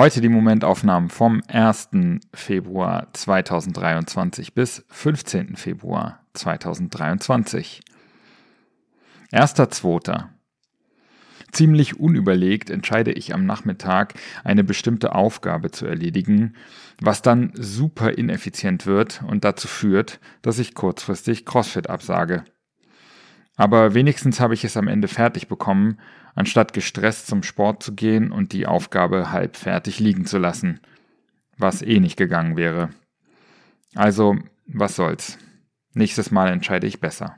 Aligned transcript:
Heute 0.00 0.22
die 0.22 0.30
Momentaufnahmen 0.30 1.10
vom 1.10 1.42
1. 1.46 1.90
Februar 2.32 3.08
2023 3.12 4.54
bis 4.54 4.82
15. 4.88 5.56
Februar 5.56 6.24
2023. 6.32 7.82
1.2. 9.30 10.24
Ziemlich 11.52 12.00
unüberlegt 12.00 12.70
entscheide 12.70 13.12
ich 13.12 13.34
am 13.34 13.44
Nachmittag, 13.44 14.14
eine 14.42 14.64
bestimmte 14.64 15.14
Aufgabe 15.14 15.70
zu 15.70 15.84
erledigen, 15.84 16.54
was 17.02 17.20
dann 17.20 17.52
super 17.54 18.16
ineffizient 18.16 18.86
wird 18.86 19.22
und 19.28 19.44
dazu 19.44 19.68
führt, 19.68 20.18
dass 20.40 20.58
ich 20.58 20.74
kurzfristig 20.74 21.44
CrossFit 21.44 21.90
absage. 21.90 22.46
Aber 23.60 23.92
wenigstens 23.92 24.40
habe 24.40 24.54
ich 24.54 24.64
es 24.64 24.78
am 24.78 24.88
Ende 24.88 25.06
fertig 25.06 25.46
bekommen, 25.46 26.00
anstatt 26.34 26.72
gestresst 26.72 27.26
zum 27.26 27.42
Sport 27.42 27.82
zu 27.82 27.94
gehen 27.94 28.32
und 28.32 28.54
die 28.54 28.66
Aufgabe 28.66 29.32
halb 29.32 29.54
fertig 29.54 30.00
liegen 30.00 30.24
zu 30.24 30.38
lassen, 30.38 30.80
was 31.58 31.82
eh 31.82 32.00
nicht 32.00 32.16
gegangen 32.16 32.56
wäre. 32.56 32.88
Also, 33.94 34.38
was 34.64 34.96
soll's. 34.96 35.36
Nächstes 35.92 36.30
Mal 36.30 36.48
entscheide 36.48 36.86
ich 36.86 37.00
besser. 37.00 37.36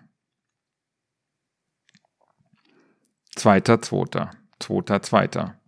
Zweiter, 3.35 3.83
zweiter, 3.83 4.31
zweiter, 4.61 5.03
zweiter. 5.03 5.61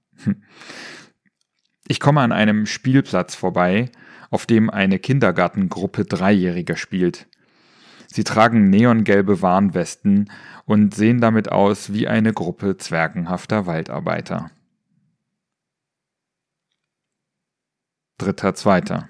Ich 1.89 1.98
komme 1.98 2.21
an 2.21 2.31
einem 2.31 2.67
Spielplatz 2.67 3.34
vorbei, 3.34 3.91
auf 4.31 4.47
dem 4.47 4.71
eine 4.71 5.00
Kindergartengruppe 5.00 6.05
Dreijähriger 6.05 6.77
spielt. 6.77 7.27
Sie 8.15 8.23
tragen 8.23 8.70
neongelbe 8.70 9.43
Warnwesten 9.43 10.31
und 10.67 10.95
sehen 10.95 11.20
damit 11.20 11.51
aus 11.51 11.93
wie 11.93 12.07
eine 12.07 12.33
Gruppe 12.33 12.77
zwergenhafter 12.77 13.67
Waldarbeiter. 13.67 14.53
Dritter, 18.17 18.55
zweiter. 18.55 19.09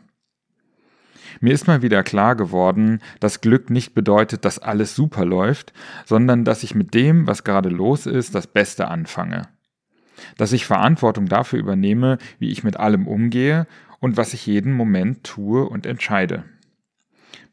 Mir 1.43 1.53
ist 1.53 1.67
mal 1.67 1.83
wieder 1.83 2.03
klar 2.03 2.35
geworden, 2.35 3.01
dass 3.21 3.43
Glück 3.43 3.69
nicht 3.69 3.93
bedeutet, 3.93 4.47
dass 4.47 4.59
alles 4.59 4.97
super 4.97 5.27
läuft, 5.27 5.75
sondern 6.07 6.47
dass 6.47 6.63
ich 6.63 6.75
mit 6.75 6.95
dem, 6.95 7.27
was 7.27 7.45
gerade 7.45 7.69
los 7.69 8.07
ist, 8.07 8.35
das 8.35 8.47
Beste 8.47 8.89
anfange. 8.89 9.43
Dass 10.39 10.55
ich 10.55 10.65
Verantwortung 10.65 11.27
dafür 11.27 11.59
übernehme, 11.59 12.17
wie 12.39 12.51
ich 12.51 12.65
mit 12.65 12.79
allem 12.79 13.07
umgehe 13.07 13.67
und 14.01 14.17
was 14.17 14.33
ich 14.33 14.47
jeden 14.47 14.73
Moment 14.73 15.25
tue 15.25 15.69
und 15.69 15.85
entscheide. 15.85 16.45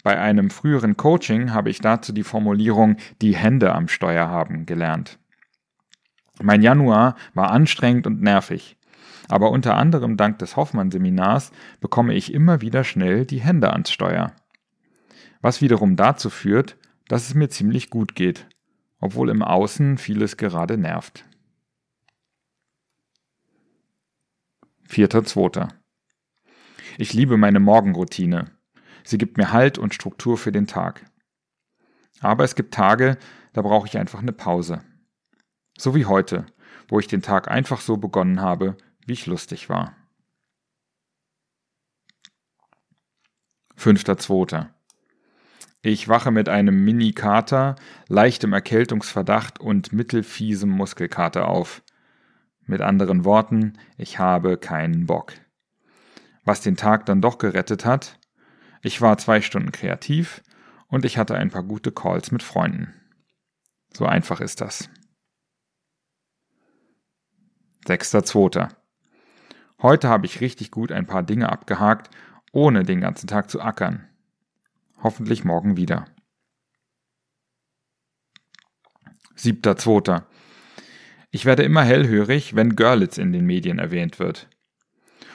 Bei 0.03 0.19
einem 0.19 0.49
früheren 0.49 0.97
Coaching 0.97 1.51
habe 1.51 1.69
ich 1.69 1.79
dazu 1.79 2.11
die 2.11 2.23
Formulierung 2.23 2.97
die 3.21 3.35
Hände 3.35 3.73
am 3.73 3.87
Steuer 3.87 4.27
haben 4.29 4.65
gelernt. 4.65 5.19
Mein 6.41 6.61
Januar 6.61 7.15
war 7.33 7.51
anstrengend 7.51 8.07
und 8.07 8.21
nervig. 8.21 8.77
Aber 9.27 9.51
unter 9.51 9.77
anderem 9.77 10.17
dank 10.17 10.39
des 10.39 10.55
Hoffmann-Seminars 10.55 11.51
bekomme 11.79 12.13
ich 12.15 12.33
immer 12.33 12.61
wieder 12.61 12.83
schnell 12.83 13.25
die 13.25 13.39
Hände 13.39 13.71
ans 13.71 13.91
Steuer. 13.91 14.33
Was 15.41 15.61
wiederum 15.61 15.95
dazu 15.95 16.29
führt, 16.29 16.77
dass 17.07 17.27
es 17.27 17.35
mir 17.35 17.49
ziemlich 17.49 17.89
gut 17.89 18.15
geht, 18.15 18.47
obwohl 18.99 19.29
im 19.29 19.43
Außen 19.43 19.97
vieles 19.97 20.37
gerade 20.37 20.77
nervt. 20.77 21.25
Vierter 24.83 25.23
Zweiter. 25.23 25.69
Ich 26.97 27.13
liebe 27.13 27.37
meine 27.37 27.59
Morgenroutine. 27.59 28.51
Sie 29.03 29.17
gibt 29.17 29.37
mir 29.37 29.51
Halt 29.51 29.77
und 29.77 29.93
Struktur 29.93 30.37
für 30.37 30.51
den 30.51 30.67
Tag. 30.67 31.05
Aber 32.19 32.43
es 32.43 32.55
gibt 32.55 32.73
Tage, 32.73 33.17
da 33.53 33.61
brauche 33.61 33.87
ich 33.87 33.97
einfach 33.97 34.19
eine 34.19 34.33
Pause. 34.33 34.83
So 35.77 35.95
wie 35.95 36.05
heute, 36.05 36.45
wo 36.87 36.99
ich 36.99 37.07
den 37.07 37.21
Tag 37.21 37.49
einfach 37.49 37.81
so 37.81 37.97
begonnen 37.97 38.41
habe, 38.41 38.77
wie 39.05 39.13
ich 39.13 39.25
lustig 39.25 39.69
war. 39.69 39.95
Fünfter 43.75 44.17
Zweiter. 44.17 44.75
Ich 45.81 46.07
wache 46.07 46.29
mit 46.29 46.47
einem 46.47 46.83
Mini-Kater, 46.83 47.75
leichtem 48.07 48.53
Erkältungsverdacht 48.53 49.59
und 49.59 49.91
mittelfiesem 49.91 50.69
Muskelkater 50.69 51.47
auf. 51.47 51.81
Mit 52.67 52.81
anderen 52.81 53.25
Worten, 53.25 53.73
ich 53.97 54.19
habe 54.19 54.57
keinen 54.57 55.07
Bock. 55.07 55.33
Was 56.45 56.61
den 56.61 56.77
Tag 56.77 57.07
dann 57.07 57.21
doch 57.21 57.39
gerettet 57.39 57.85
hat, 57.85 58.19
ich 58.81 59.01
war 59.01 59.17
zwei 59.17 59.41
Stunden 59.41 59.71
kreativ 59.71 60.41
und 60.87 61.05
ich 61.05 61.17
hatte 61.17 61.35
ein 61.35 61.51
paar 61.51 61.63
gute 61.63 61.91
Calls 61.91 62.31
mit 62.31 62.43
Freunden. 62.43 62.93
So 63.93 64.05
einfach 64.05 64.41
ist 64.41 64.61
das. 64.61 64.89
Sechster 67.85 68.23
Zweiter. 68.23 68.69
Heute 69.81 70.09
habe 70.09 70.25
ich 70.25 70.41
richtig 70.41 70.71
gut 70.71 70.91
ein 70.91 71.07
paar 71.07 71.23
Dinge 71.23 71.49
abgehakt, 71.51 72.09
ohne 72.51 72.83
den 72.83 73.01
ganzen 73.01 73.27
Tag 73.27 73.49
zu 73.49 73.61
ackern. 73.61 74.07
Hoffentlich 75.01 75.43
morgen 75.43 75.77
wieder. 75.77 76.05
Siebter 79.35 79.77
Zweiter. 79.77 80.27
Ich 81.31 81.45
werde 81.45 81.63
immer 81.63 81.83
hellhörig, 81.83 82.55
wenn 82.55 82.75
Görlitz 82.75 83.17
in 83.17 83.31
den 83.31 83.45
Medien 83.45 83.79
erwähnt 83.79 84.19
wird. 84.19 84.49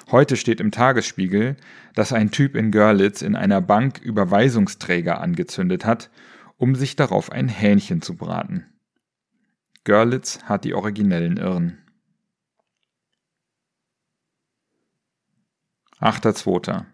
Heute 0.09 0.37
steht 0.37 0.61
im 0.61 0.71
Tagesspiegel, 0.71 1.56
dass 1.94 2.12
ein 2.12 2.31
Typ 2.31 2.55
in 2.55 2.71
Görlitz 2.71 3.22
in 3.22 3.34
einer 3.34 3.61
Bank 3.61 3.99
Überweisungsträger 3.99 5.21
angezündet 5.21 5.84
hat, 5.84 6.11
um 6.56 6.77
sich 6.77 6.94
darauf 6.94 7.33
ein 7.33 7.49
Hähnchen 7.49 8.03
zu 8.03 8.16
braten. 8.16 8.66
Görlitz 9.83 10.45
hat 10.45 10.65
die 10.65 10.75
originellen 10.75 11.39
Irren. 11.39 11.78
8.2. 16.00 16.84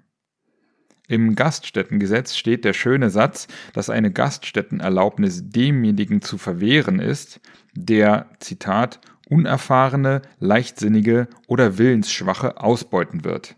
Im 1.08 1.34
Gaststättengesetz 1.34 2.36
steht 2.36 2.64
der 2.64 2.72
schöne 2.72 3.10
Satz, 3.10 3.46
dass 3.74 3.90
eine 3.90 4.10
Gaststättenerlaubnis 4.10 5.50
demjenigen 5.50 6.22
zu 6.22 6.38
verwehren 6.38 6.98
ist, 6.98 7.40
der, 7.74 8.30
Zitat, 8.38 9.00
unerfahrene, 9.32 10.20
leichtsinnige 10.38 11.26
oder 11.46 11.78
willensschwache 11.78 12.60
ausbeuten 12.60 13.24
wird. 13.24 13.56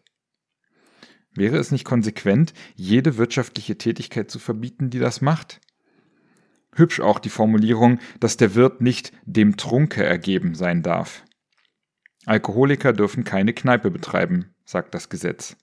Wäre 1.35 1.57
es 1.57 1.73
nicht 1.73 1.85
konsequent, 1.85 2.55
jede 2.77 3.17
wirtschaftliche 3.17 3.77
Tätigkeit 3.77 4.31
zu 4.31 4.39
verbieten, 4.39 4.91
die 4.91 5.01
das 5.01 5.21
macht? 5.21 5.61
Hübsch 6.77 7.01
auch 7.01 7.19
die 7.19 7.29
Formulierung, 7.29 7.99
dass 8.21 8.37
der 8.37 8.55
Wirt 8.55 8.81
nicht 8.81 9.13
dem 9.25 9.57
Trunke 9.57 10.05
ergeben 10.05 10.55
sein 10.55 10.83
darf. 10.83 11.25
Alkoholiker 12.25 12.93
dürfen 12.93 13.25
keine 13.25 13.53
Kneipe 13.53 13.91
betreiben, 13.91 14.55
sagt 14.65 14.95
das 14.95 15.09
Gesetz. 15.09 15.57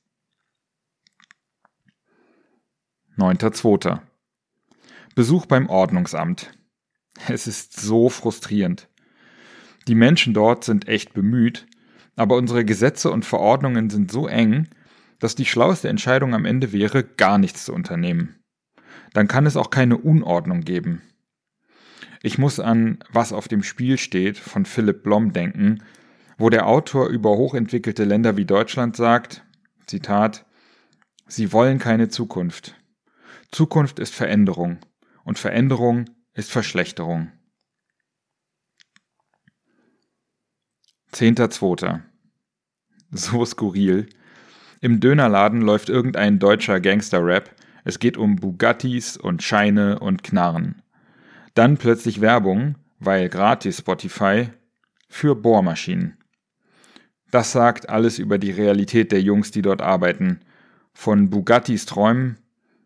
9.2. 3.17 4.01
Besuch 5.15 5.45
beim 5.45 5.69
Ordnungsamt. 5.69 6.51
Es 7.27 7.47
ist 7.47 7.79
so 7.79 8.09
frustrierend. 8.09 8.90
Die 9.87 9.95
Menschen 9.95 10.33
dort 10.33 10.63
sind 10.63 10.87
echt 10.87 11.13
bemüht, 11.13 11.65
aber 12.15 12.35
unsere 12.35 12.65
Gesetze 12.65 13.11
und 13.11 13.25
Verordnungen 13.25 13.89
sind 13.89 14.11
so 14.11 14.27
eng, 14.27 14.67
dass 15.19 15.35
die 15.35 15.45
schlaueste 15.45 15.89
Entscheidung 15.89 16.33
am 16.33 16.45
Ende 16.45 16.71
wäre, 16.71 17.03
gar 17.03 17.37
nichts 17.37 17.65
zu 17.65 17.73
unternehmen. 17.73 18.35
Dann 19.13 19.27
kann 19.27 19.45
es 19.45 19.57
auch 19.57 19.69
keine 19.69 19.97
Unordnung 19.97 20.61
geben. 20.61 21.01
Ich 22.23 22.37
muss 22.37 22.59
an 22.59 22.99
Was 23.11 23.33
auf 23.33 23.47
dem 23.47 23.63
Spiel 23.63 23.97
steht 23.97 24.37
von 24.37 24.65
Philipp 24.65 25.03
Blom 25.03 25.33
denken, 25.33 25.83
wo 26.37 26.49
der 26.49 26.67
Autor 26.67 27.07
über 27.07 27.31
hochentwickelte 27.31 28.03
Länder 28.03 28.37
wie 28.37 28.45
Deutschland 28.45 28.95
sagt, 28.95 29.43
Zitat, 29.87 30.45
Sie 31.27 31.53
wollen 31.53 31.79
keine 31.79 32.09
Zukunft. 32.09 32.75
Zukunft 33.51 33.99
ist 33.99 34.13
Veränderung 34.13 34.79
und 35.23 35.39
Veränderung 35.39 36.05
ist 36.33 36.51
Verschlechterung. 36.51 37.31
10.2. 41.13 41.99
So 43.11 43.45
skurril. 43.45 44.07
Im 44.79 44.99
Dönerladen 44.99 45.61
läuft 45.61 45.89
irgendein 45.89 46.39
deutscher 46.39 46.79
Gangster-Rap. 46.79 47.53
Es 47.83 47.99
geht 47.99 48.17
um 48.17 48.37
Bugattis 48.37 49.17
und 49.17 49.43
Scheine 49.43 49.99
und 49.99 50.23
Knarren. 50.23 50.81
Dann 51.53 51.77
plötzlich 51.77 52.21
Werbung, 52.21 52.75
weil 52.99 53.27
gratis 53.27 53.79
Spotify, 53.79 54.49
für 55.09 55.35
Bohrmaschinen. 55.35 56.17
Das 57.29 57.51
sagt 57.51 57.89
alles 57.89 58.17
über 58.17 58.37
die 58.37 58.51
Realität 58.51 59.11
der 59.11 59.21
Jungs, 59.21 59.51
die 59.51 59.61
dort 59.61 59.81
arbeiten. 59.81 60.39
Von 60.93 61.29
Bugattis 61.29 61.85
träumen, 61.85 62.37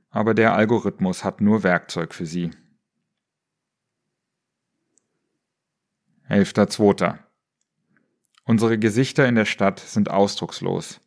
aber 0.09 0.33
der 0.33 0.55
Algorithmus 0.55 1.23
hat 1.23 1.41
nur 1.41 1.63
Werkzeug 1.63 2.13
für 2.13 2.25
sie. 2.25 2.51
11.2. 6.29 7.24
Unsere 8.45 8.77
Gesichter 8.77 9.27
in 9.27 9.35
der 9.35 9.45
Stadt 9.45 9.79
sind 9.79 10.11
ausdruckslos. 10.11 11.01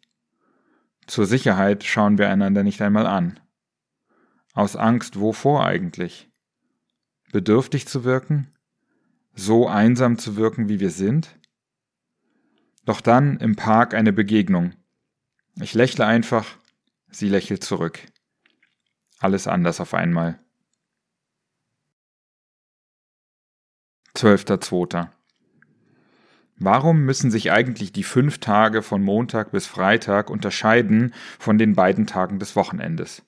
Zur 1.06 1.24
Sicherheit 1.24 1.84
schauen 1.84 2.18
wir 2.18 2.28
einander 2.28 2.64
nicht 2.64 2.82
einmal 2.82 3.06
an. 3.06 3.38
Aus 4.54 4.74
Angst 4.74 5.20
wovor 5.20 5.64
eigentlich? 5.64 6.28
Bedürftig 7.30 7.86
zu 7.86 8.02
wirken? 8.02 8.52
So 9.34 9.68
einsam 9.68 10.18
zu 10.18 10.36
wirken, 10.36 10.68
wie 10.68 10.80
wir 10.80 10.90
sind? 10.90 11.38
Doch 12.84 13.00
dann 13.00 13.38
im 13.38 13.54
Park 13.54 13.94
eine 13.94 14.12
Begegnung. 14.12 14.74
Ich 15.60 15.74
lächle 15.74 16.06
einfach, 16.06 16.58
sie 17.08 17.28
lächelt 17.28 17.62
zurück. 17.62 18.00
Alles 19.20 19.46
anders 19.46 19.80
auf 19.80 19.94
einmal. 19.94 20.40
12.2. 24.16 25.08
Warum 26.60 27.04
müssen 27.04 27.30
sich 27.30 27.52
eigentlich 27.52 27.92
die 27.92 28.02
fünf 28.02 28.38
Tage 28.38 28.82
von 28.82 29.02
Montag 29.02 29.52
bis 29.52 29.66
Freitag 29.66 30.28
unterscheiden 30.28 31.14
von 31.38 31.56
den 31.56 31.74
beiden 31.74 32.06
Tagen 32.06 32.40
des 32.40 32.56
Wochenendes? 32.56 33.22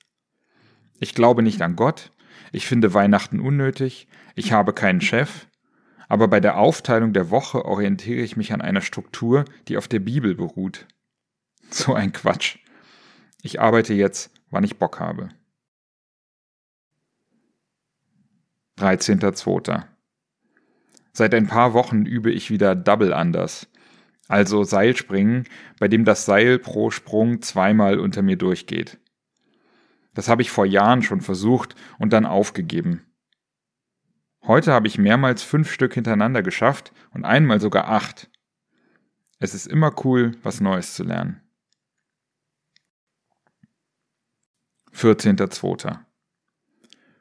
Ich 0.99 1.15
glaube 1.15 1.43
nicht 1.43 1.63
an 1.63 1.77
Gott, 1.77 2.13
ich 2.51 2.67
finde 2.67 2.93
Weihnachten 2.93 3.39
unnötig, 3.39 4.09
ich 4.35 4.53
habe 4.53 4.73
keinen 4.73 5.01
Chef, 5.01 5.47
aber 6.09 6.27
bei 6.27 6.41
der 6.41 6.57
Aufteilung 6.57 7.13
der 7.13 7.31
Woche 7.31 7.65
orientiere 7.65 8.21
ich 8.21 8.37
mich 8.37 8.53
an 8.53 8.61
einer 8.61 8.81
Struktur, 8.81 9.45
die 9.69 9.77
auf 9.77 9.87
der 9.87 10.01
Bibel 10.01 10.35
beruht. 10.35 10.87
So 11.71 11.95
ein 11.95 12.13
Quatsch. 12.13 12.59
Ich 13.43 13.61
arbeite 13.61 13.95
jetzt, 13.95 14.33
wann 14.51 14.65
ich 14.65 14.79
Bock 14.79 14.99
habe. 14.99 15.29
13.2. 18.79 19.85
Seit 21.13 21.35
ein 21.35 21.47
paar 21.47 21.75
Wochen 21.75 22.07
übe 22.07 22.31
ich 22.31 22.51
wieder 22.51 22.75
Double 22.75 23.13
Anders, 23.13 23.69
also 24.29 24.63
Seilspringen, 24.65 25.45
bei 25.79 25.89
dem 25.89 26.05
das 26.05 26.25
Seil 26.25 26.59
pro 26.59 26.91
Sprung 26.91 27.43
zweimal 27.43 27.99
unter 27.99 28.23
mir 28.23 28.37
durchgeht. 28.37 28.99
Das 30.15 30.29
habe 30.29 30.43
ich 30.43 30.51
vor 30.51 30.67
Jahren 30.67 31.03
schon 31.03 31.21
versucht 31.21 31.75
und 31.99 32.13
dann 32.13 32.27
aufgegeben. 32.27 33.07
Heute 34.43 34.73
habe 34.73 34.87
ich 34.87 34.99
mehrmals 34.99 35.43
fünf 35.43 35.71
Stück 35.71 35.95
hintereinander 35.95 36.43
geschafft 36.43 36.93
und 37.13 37.25
einmal 37.25 37.61
sogar 37.61 37.89
acht. 37.89 38.31
Es 39.39 39.55
ist 39.55 39.67
immer 39.67 40.05
cool, 40.05 40.33
was 40.43 40.61
Neues 40.61 40.95
zu 40.95 41.05
lernen. 41.05 41.41
14.02. 44.93 45.99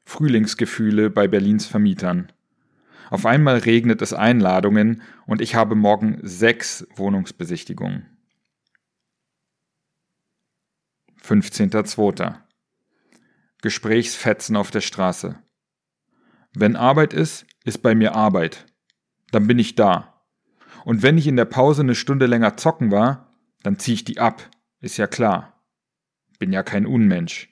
Frühlingsgefühle 0.06 1.10
bei 1.10 1.28
Berlins 1.28 1.66
Vermietern. 1.66 2.32
Auf 3.10 3.26
einmal 3.26 3.58
regnet 3.58 4.02
es 4.02 4.14
Einladungen 4.14 5.02
und 5.26 5.42
ich 5.42 5.56
habe 5.56 5.76
morgen 5.76 6.20
sechs 6.22 6.88
Wohnungsbesichtigungen. 6.96 8.06
15.02. 11.24 12.36
Gesprächsfetzen 13.62 14.56
auf 14.56 14.72
der 14.72 14.82
Straße. 14.82 15.42
Wenn 16.54 16.76
Arbeit 16.76 17.14
ist, 17.14 17.46
ist 17.66 17.80
bei 17.80 17.94
mir 17.94 18.16
Arbeit. 18.16 18.66
Dann 19.32 19.48
bin 19.48 19.60
ich 19.60 19.76
da. 19.76 20.24
Und 20.86 21.04
wenn 21.04 21.18
ich 21.18 21.28
in 21.28 21.36
der 21.36 21.46
Pause 21.46 21.82
eine 21.82 21.96
Stunde 21.96 22.26
länger 22.26 22.58
zocken 22.58 22.92
war, 22.92 23.34
dann 23.64 23.78
zieh 23.78 23.94
ich 23.94 24.06
die 24.06 24.20
ab. 24.20 24.50
Ist 24.82 24.98
ja 24.98 25.08
klar. 25.08 25.62
Bin 26.40 26.54
ja 26.54 26.64
kein 26.64 26.86
Unmensch. 26.86 27.52